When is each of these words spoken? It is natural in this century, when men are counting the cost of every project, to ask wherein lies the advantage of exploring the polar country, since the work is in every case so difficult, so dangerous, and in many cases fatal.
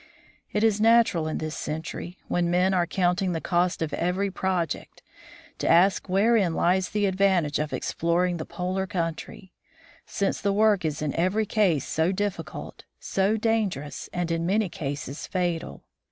It 0.51 0.63
is 0.63 0.81
natural 0.81 1.27
in 1.27 1.37
this 1.37 1.55
century, 1.55 2.17
when 2.27 2.49
men 2.49 2.73
are 2.73 2.87
counting 2.87 3.33
the 3.33 3.39
cost 3.39 3.83
of 3.83 3.93
every 3.93 4.31
project, 4.31 5.03
to 5.59 5.69
ask 5.69 6.09
wherein 6.09 6.55
lies 6.55 6.89
the 6.89 7.05
advantage 7.05 7.59
of 7.59 7.71
exploring 7.71 8.37
the 8.37 8.45
polar 8.47 8.87
country, 8.87 9.51
since 10.07 10.41
the 10.41 10.53
work 10.53 10.83
is 10.83 11.03
in 11.03 11.13
every 11.13 11.45
case 11.45 11.85
so 11.85 12.11
difficult, 12.11 12.83
so 12.99 13.37
dangerous, 13.37 14.09
and 14.11 14.31
in 14.31 14.43
many 14.43 14.69
cases 14.69 15.27
fatal. 15.27 15.83